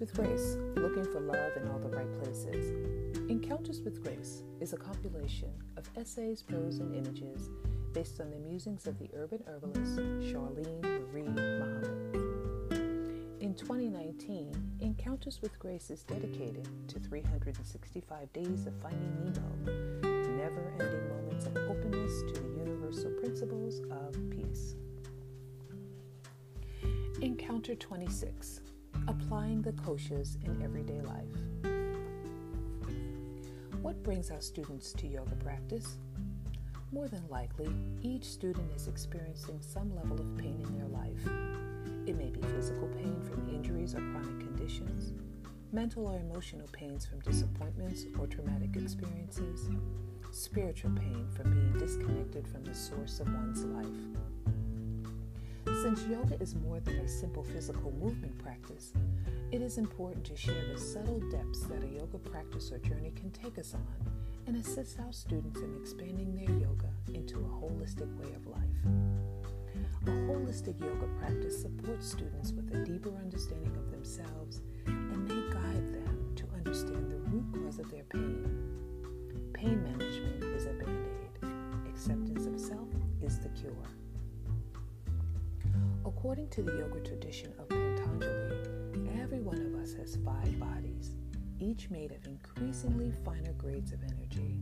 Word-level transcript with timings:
with 0.00 0.14
Grace 0.14 0.56
Looking 0.76 1.04
for 1.12 1.20
Love 1.20 1.56
in 1.56 1.68
All 1.68 1.78
the 1.78 1.94
Right 1.94 2.10
Places. 2.22 2.72
Encounters 3.28 3.82
with 3.82 4.02
Grace 4.02 4.44
is 4.58 4.72
a 4.72 4.78
compilation 4.78 5.50
of 5.76 5.90
essays, 5.94 6.42
prose, 6.42 6.78
and 6.78 6.96
images 6.96 7.50
based 7.92 8.18
on 8.18 8.30
the 8.30 8.38
musings 8.38 8.86
of 8.86 8.98
the 8.98 9.10
urban 9.14 9.44
herbalist 9.46 9.96
Charlene 9.96 10.80
Marie 10.82 11.28
Muhammad. 11.28 11.84
In 13.40 13.54
2019, 13.54 14.78
Encounters 14.80 15.42
with 15.42 15.58
Grace 15.58 15.90
is 15.90 16.02
dedicated 16.04 16.66
to 16.88 16.98
365 16.98 18.32
days 18.32 18.66
of 18.66 18.72
finding 18.80 19.14
Nemo, 19.22 20.00
never 20.38 20.72
ending 20.80 21.08
moments 21.10 21.44
of 21.44 21.56
openness 21.68 22.22
to 22.32 22.40
the 22.40 22.48
universal 22.56 23.10
principles 23.20 23.80
of 23.90 24.16
peace. 24.30 24.76
Encounter 27.20 27.74
26 27.74 28.62
Applying 29.10 29.60
the 29.60 29.72
koshas 29.72 30.36
in 30.44 30.62
everyday 30.62 31.00
life. 31.00 31.26
What 33.82 34.00
brings 34.04 34.30
our 34.30 34.40
students 34.40 34.92
to 34.92 35.08
yoga 35.08 35.34
practice? 35.34 35.96
More 36.92 37.08
than 37.08 37.26
likely, 37.28 37.74
each 38.02 38.22
student 38.22 38.70
is 38.76 38.86
experiencing 38.86 39.58
some 39.62 39.96
level 39.96 40.20
of 40.20 40.36
pain 40.38 40.64
in 40.64 40.78
their 40.78 40.86
life. 40.86 41.26
It 42.06 42.16
may 42.16 42.30
be 42.30 42.40
physical 42.54 42.86
pain 42.86 43.20
from 43.28 43.52
injuries 43.52 43.96
or 43.96 44.00
chronic 44.12 44.38
conditions, 44.38 45.12
mental 45.72 46.06
or 46.06 46.20
emotional 46.20 46.68
pains 46.70 47.04
from 47.04 47.18
disappointments 47.18 48.06
or 48.16 48.28
traumatic 48.28 48.76
experiences, 48.76 49.70
spiritual 50.30 50.92
pain 50.92 51.26
from 51.34 51.50
being 51.50 51.76
disconnected 51.80 52.46
from 52.46 52.62
the 52.62 52.74
source 52.76 53.18
of 53.18 53.26
one's 53.34 53.64
life. 53.64 54.29
Since 55.82 56.04
yoga 56.08 56.38
is 56.42 56.54
more 56.56 56.78
than 56.80 56.96
a 56.96 57.08
simple 57.08 57.42
physical 57.42 57.90
movement 57.92 58.36
practice, 58.36 58.92
it 59.50 59.62
is 59.62 59.78
important 59.78 60.26
to 60.26 60.36
share 60.36 60.68
the 60.70 60.78
subtle 60.78 61.20
depths 61.30 61.62
that 61.62 61.82
a 61.82 61.86
yoga 61.86 62.18
practice 62.18 62.70
or 62.70 62.76
journey 62.80 63.12
can 63.16 63.30
take 63.30 63.58
us 63.58 63.72
on 63.72 64.12
and 64.46 64.56
assist 64.56 65.00
our 65.00 65.10
students 65.10 65.58
in 65.60 65.74
expanding 65.80 66.36
their 66.36 66.54
yoga 66.54 66.90
into 67.14 67.38
a 67.38 67.48
holistic 67.48 68.14
way 68.18 68.30
of 68.34 68.46
life. 68.46 68.60
A 70.06 70.10
holistic 70.10 70.78
yoga 70.84 71.06
practice 71.18 71.62
supports 71.62 72.10
students 72.10 72.52
with 72.52 72.70
a 72.74 72.84
deeper 72.84 73.16
understanding 73.16 73.74
of 73.74 73.90
themselves 73.90 74.60
and 74.84 75.26
may 75.26 75.50
guide 75.50 75.94
them 75.94 76.32
to 76.36 76.44
understand 76.58 77.10
the 77.10 77.20
root 77.30 77.46
cause 77.54 77.78
of 77.78 77.90
their 77.90 78.04
pain. 78.04 78.44
Pain 79.54 79.82
management 79.82 80.44
is 80.44 80.66
a 80.66 80.74
band 80.74 81.06
aid, 81.42 81.48
acceptance 81.88 82.44
of 82.44 82.60
self 82.60 82.88
is 83.22 83.38
the 83.38 83.48
cure. 83.48 83.72
According 86.06 86.48
to 86.50 86.62
the 86.62 86.72
yoga 86.78 87.00
tradition 87.00 87.52
of 87.58 87.68
Patanjali, 87.68 89.20
every 89.20 89.40
one 89.40 89.60
of 89.60 89.74
us 89.74 89.92
has 89.94 90.16
five 90.24 90.58
bodies, 90.58 91.14
each 91.58 91.90
made 91.90 92.12
of 92.12 92.26
increasingly 92.26 93.12
finer 93.22 93.52
grades 93.52 93.92
of 93.92 94.02
energy. 94.02 94.58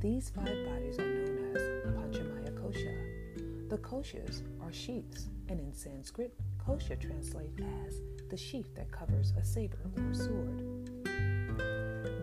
These 0.00 0.30
five 0.30 0.64
bodies 0.66 0.98
are 1.00 1.08
known 1.08 1.56
as 1.56 1.62
Panchamaya 1.92 2.54
Kosha. 2.54 3.68
The 3.68 3.78
koshas 3.78 4.42
are 4.62 4.72
sheaths, 4.72 5.26
and 5.48 5.58
in 5.58 5.72
Sanskrit, 5.72 6.32
kosha 6.64 7.00
translates 7.00 7.60
as 7.86 8.00
the 8.30 8.36
sheath 8.36 8.72
that 8.76 8.92
covers 8.92 9.32
a 9.36 9.44
saber 9.44 9.90
or 9.96 10.14
sword. 10.14 10.62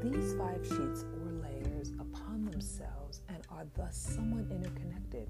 These 0.01 0.35
five 0.35 0.65
sheaths 0.65 1.03
or 1.03 1.31
layers 1.43 1.91
upon 1.99 2.45
themselves 2.45 3.21
and 3.27 3.45
are 3.49 3.65
thus 3.75 3.97
somewhat 3.97 4.45
interconnected 4.49 5.29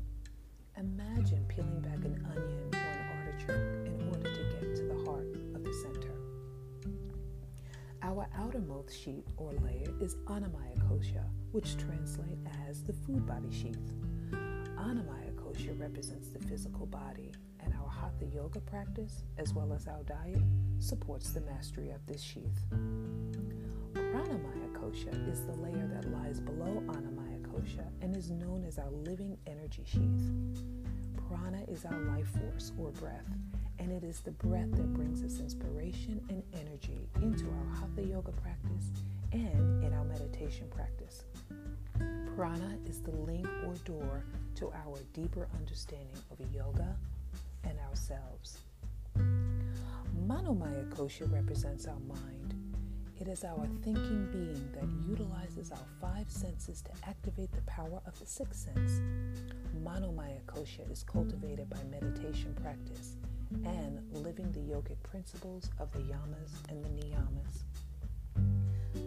Imagine 0.80 1.44
peeling 1.49 1.81
back 1.81 2.05
an 2.05 2.25
onion 2.31 2.69
or 2.72 2.80
an 2.80 3.27
artichoke 3.27 3.85
in 3.85 4.08
order 4.08 4.34
to 4.34 4.44
get 4.53 4.75
to 4.78 4.84
the 4.84 5.03
heart 5.03 5.28
of 5.53 5.63
the 5.66 5.73
center. 5.73 6.13
Our 8.01 8.29
outermost 8.38 8.97
sheath 8.97 9.28
or 9.35 9.51
layer 9.51 9.94
is 10.00 10.16
Annamaya 10.28 10.78
Kosha, 10.88 11.25
which 11.51 11.75
translates 11.75 12.47
as 12.69 12.81
the 12.81 12.94
food 12.94 13.28
body 13.28 13.51
sheath. 13.51 13.94
Annamaya 14.31 15.34
Kosha 15.35 15.78
represents 15.78 16.29
the 16.29 16.40
physical 16.40 16.85
body, 16.85 17.34
and 17.59 17.73
our 17.73 17.90
Hatha 17.90 18.25
yoga 18.34 18.61
practice, 18.61 19.23
as 19.38 19.53
well 19.53 19.73
as 19.73 19.85
our 19.85 20.03
diet, 20.03 20.41
supports 20.79 21.31
the 21.31 21.41
mastery 21.41 21.90
of 21.90 22.06
this 22.06 22.22
sheath. 22.22 22.57
Pranamaya 23.94 24.72
Kosha 24.72 25.29
is 25.29 25.41
the 25.41 25.56
layer 25.56 25.88
that 25.94 26.09
lies 26.09 26.40
below 26.40 26.81
Annamaya 26.88 27.28
and 28.02 28.16
is 28.16 28.30
known 28.30 28.64
as 28.66 28.78
our 28.80 28.90
living 28.90 29.38
energy 29.46 29.84
sheath. 29.86 30.62
Prana 31.28 31.62
is 31.68 31.86
our 31.86 32.00
life 32.16 32.28
force 32.28 32.72
or 32.80 32.92
breath, 32.92 33.25
and 33.80 33.92
it 33.92 34.03
is 34.03 34.22
the 34.22 34.31
breath 34.31 34.72
that 34.72 34.94
brings 34.94 35.24
us 35.24 35.40
inspiration 35.40 36.22
and 36.30 36.42
energy 36.53 37.09
into 37.22 37.46
our 37.46 37.75
hatha 37.75 38.02
yoga 38.03 38.31
practice 38.31 38.92
and 39.34 39.84
in 39.84 39.94
our 39.94 40.06
meditation 40.06 40.68
practice. 40.70 41.25
Prana 42.36 42.78
is 42.88 43.02
the 43.02 43.12
link 43.12 43.47
or 43.66 43.74
door 43.84 44.24
to 44.56 44.72
our 44.72 44.97
deeper 45.14 45.47
understanding 45.59 46.18
of 46.31 46.40
yoga 46.56 46.96
and 47.66 47.78
ourselves. 47.90 48.59
Manomaya 50.28 50.90
kosha 50.94 51.31
represents 51.31 51.88
our 51.88 52.00
mind 52.08 52.48
it 53.19 53.28
is 53.28 53.44
our 53.44 53.68
thinking 53.84 54.28
being 54.31 54.72
that 54.74 54.88
utilizes 55.09 55.72
our 55.72 55.88
five 56.00 56.30
senses 56.30 56.81
to 56.81 56.91
activate 57.07 57.52
the 57.52 57.62
power 57.63 58.02
of 58.06 58.18
the 58.19 58.25
sixth 58.25 58.69
sense. 58.74 59.02
Manomaya 59.84 60.41
kosha 60.46 60.90
is 60.90 61.03
cultivated 61.03 61.69
by 61.69 61.79
meditation 61.91 62.56
practice 62.62 63.18
and 63.66 64.00
living 64.13 64.50
the 64.53 64.59
yogic 64.59 65.02
principles 65.03 65.69
of 65.79 65.91
the 65.91 66.00
yamas 66.00 66.52
and 66.69 66.84
the 66.84 66.90
niyamas. 66.90 67.63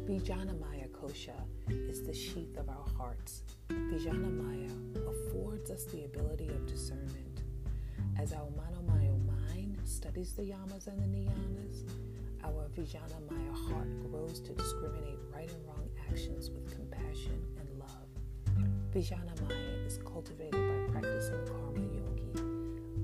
Vijnanamaya 0.06 0.88
kosha 0.90 1.34
is 1.68 2.02
the 2.02 2.12
sheath 2.12 2.56
of 2.58 2.68
our 2.68 2.86
hearts. 2.98 3.42
Vijnanamaya 3.70 4.70
affords 5.08 5.70
us 5.70 5.84
the 5.86 6.04
ability 6.04 6.48
of 6.48 6.66
discernment. 6.66 7.40
As 8.18 8.34
our 8.34 8.48
Manomaya 8.58 9.18
mind 9.26 9.78
studies 9.84 10.34
the 10.34 10.42
yamas 10.42 10.86
and 10.86 11.00
the 11.00 11.18
niyamas, 11.18 11.84
our 12.44 12.68
Vijnanamaya 12.76 13.54
heart 13.68 13.88
grows 14.10 14.40
to 14.40 14.52
discriminate 14.52 15.18
right 15.34 15.50
and 15.50 15.66
wrong 15.66 15.88
actions 16.10 16.50
with 16.50 16.70
compassion 16.74 17.44
and 17.58 17.68
love. 17.78 18.08
Vijnanamaya 18.92 19.86
is 19.86 19.98
cultivated 20.04 20.52
by 20.52 20.92
practicing 20.92 21.44
karma 21.46 21.80
yogi 21.80 22.32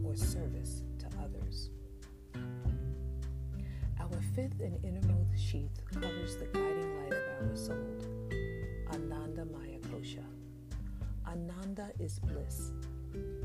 or 0.04 0.16
service 0.16 0.82
to 0.98 1.06
others. 1.22 1.70
Our 4.00 4.20
fifth 4.34 4.60
and 4.60 4.82
innermost 4.84 5.38
sheath 5.38 5.80
covers 5.92 6.36
the 6.36 6.46
guiding 6.46 6.90
light 7.02 7.12
of 7.12 7.48
our 7.48 7.56
soul, 7.56 7.98
Ananda 8.92 9.44
Maya 9.44 9.78
Kosha. 9.90 10.24
Ananda 11.26 11.90
is 11.98 12.18
bliss, 12.20 12.72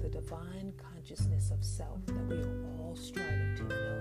the 0.01 0.09
divine 0.09 0.73
consciousness 0.77 1.51
of 1.51 1.63
self 1.63 2.05
that 2.05 2.25
we 2.27 2.37
are 2.37 2.65
all 2.79 2.95
striving 2.95 3.55
to 3.57 3.63
know, 3.63 3.92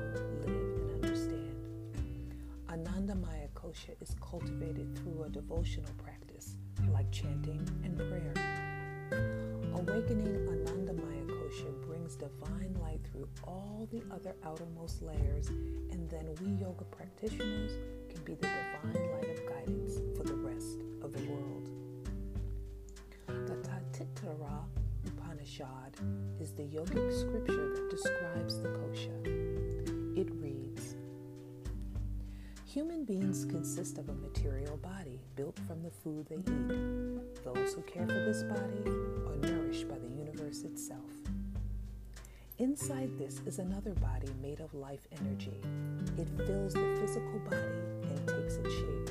Is 4.01 4.17
cultivated 4.21 4.99
through 4.99 5.25
a 5.25 5.29
devotional 5.29 5.93
practice 6.03 6.57
like 6.93 7.09
chanting 7.13 7.61
and 7.85 7.97
prayer. 7.97 8.35
Awakening 9.75 10.49
Anandamaya 10.49 11.27
Kosha 11.27 11.71
brings 11.87 12.17
divine 12.17 12.75
light 12.81 13.01
through 13.13 13.29
all 13.45 13.87
the 13.93 14.03
other 14.13 14.35
outermost 14.45 15.03
layers, 15.03 15.49
and 15.49 16.11
then 16.11 16.27
we 16.41 16.53
yoga 16.61 16.85
practitioners 16.85 17.73
can 18.09 18.25
be 18.25 18.35
the 18.35 18.49
divine 18.49 19.13
light 19.13 19.31
of 19.31 19.47
guidance 19.47 20.01
for 20.17 20.25
the 20.25 20.35
rest 20.35 20.79
of 21.03 21.13
the 21.13 21.23
world. 21.31 21.69
The 23.29 23.55
Taittiriya 23.69 24.65
Upanishad 25.07 25.95
is 26.41 26.53
the 26.53 26.63
yogic 26.65 27.21
scripture 27.21 27.75
that 27.75 27.89
describes 27.91 28.61
the 28.61 28.69
kosha. 28.69 29.52
Human 32.73 33.05
beings 33.05 33.45
consist 33.45 33.99
of 33.99 34.09
a 34.09 34.15
material 34.15 34.79
body 34.79 35.21
built 35.37 35.59
from 35.67 35.83
the 35.83 35.91
food 35.91 36.27
they 36.31 36.37
eat. 36.37 37.45
Those 37.45 37.75
who 37.75 37.83
care 37.83 38.07
for 38.07 38.15
this 38.15 38.45
body 38.45 38.83
are 39.27 39.37
nourished 39.47 39.87
by 39.91 39.99
the 39.99 40.09
universe 40.09 40.63
itself. 40.63 41.11
Inside 42.57 43.11
this 43.19 43.43
is 43.45 43.59
another 43.59 43.93
body 43.97 44.31
made 44.41 44.61
of 44.61 44.73
life 44.73 45.07
energy. 45.21 45.61
It 46.17 46.27
fills 46.47 46.73
the 46.73 46.97
physical 46.99 47.41
body 47.41 47.83
and 48.09 48.27
takes 48.27 48.55
its 48.55 48.73
shape. 48.73 49.11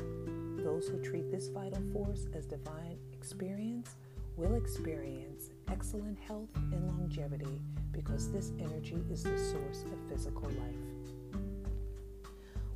Those 0.66 0.88
who 0.88 1.00
treat 1.04 1.30
this 1.30 1.50
vital 1.50 1.84
force 1.94 2.26
as 2.34 2.48
divine 2.48 2.98
experience 3.14 3.96
will 4.38 4.56
experience 4.56 5.52
excellent 5.70 6.18
health 6.18 6.50
and 6.56 6.88
longevity 6.88 7.62
because 7.92 8.32
this 8.32 8.54
energy 8.60 9.04
is 9.12 9.22
the 9.22 9.38
source 9.38 9.84
of 9.84 10.10
physical 10.10 10.50
life. 10.50 10.91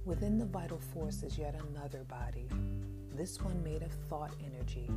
Within 0.05 0.37
the 0.37 0.45
vital 0.45 0.77
force 0.93 1.23
is 1.23 1.35
yet 1.35 1.55
another 1.71 2.03
body, 2.03 2.47
this 3.15 3.41
one 3.41 3.63
made 3.63 3.81
of 3.81 3.91
thought 4.07 4.29
energy. 4.45 4.87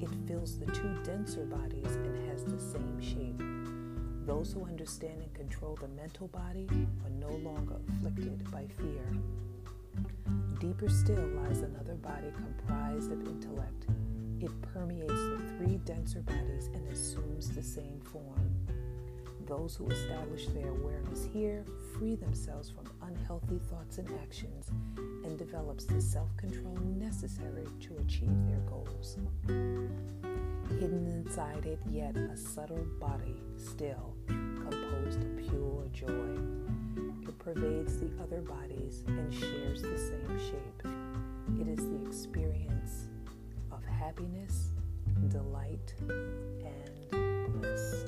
It 0.00 0.08
fills 0.28 0.56
the 0.56 0.66
two 0.66 1.02
denser 1.02 1.44
bodies 1.46 1.96
and 1.96 2.30
has 2.30 2.44
the 2.44 2.60
same 2.60 3.00
shape. 3.00 3.42
Those 4.24 4.52
who 4.52 4.64
understand 4.64 5.20
and 5.20 5.34
control 5.34 5.76
the 5.80 5.88
mental 5.88 6.28
body 6.28 6.68
are 7.04 7.10
no 7.10 7.34
longer 7.38 7.74
afflicted 7.88 8.48
by 8.52 8.66
fear. 8.78 9.04
Deeper 10.60 10.88
still 10.88 11.26
lies 11.42 11.62
another 11.62 11.94
body 11.94 12.30
comprised 12.36 13.10
of 13.10 13.26
intellect. 13.26 13.86
It 14.38 14.52
permeates 14.72 15.12
the 15.12 15.42
three 15.58 15.78
denser 15.78 16.20
bodies 16.20 16.70
and 16.72 16.86
assumes 16.86 17.50
the 17.50 17.64
same 17.64 18.00
form. 18.00 18.52
Those 19.44 19.74
who 19.74 19.88
establish 19.90 20.46
their 20.46 20.68
awareness 20.68 21.28
here 21.32 21.64
free 21.98 22.14
themselves 22.14 22.70
from 22.70 22.84
unhealthy 23.06 23.58
thoughts 23.70 23.98
and 23.98 24.08
actions 24.22 24.70
and 25.24 25.38
develops 25.38 25.84
the 25.84 26.00
self 26.00 26.34
control 26.36 26.76
necessary 26.98 27.66
to 27.80 27.96
achieve 27.98 28.46
their 28.46 28.60
goals. 28.68 29.18
Hidden 29.46 31.06
inside 31.06 31.66
it, 31.66 31.78
yet 31.90 32.16
a 32.16 32.36
subtle 32.36 32.86
body 33.00 33.36
still 33.56 34.14
composed 34.26 35.22
of 35.22 35.36
pure 35.36 35.84
joy. 35.92 36.38
It 37.28 37.38
pervades 37.38 37.98
the 37.98 38.10
other 38.22 38.40
bodies 38.40 39.04
and 39.06 39.32
shares 39.32 39.82
the 39.82 39.98
same 39.98 40.38
shape. 40.38 40.92
It 41.60 41.68
is 41.68 41.88
the 41.88 42.06
experience 42.06 43.08
of 43.70 43.84
happiness, 43.84 44.70
delight, 45.28 45.94
and 46.00 47.60
bliss. 47.60 48.04